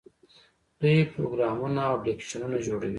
[0.79, 2.89] دوی پروګرامونه او اپلیکیشنونه جوړوي.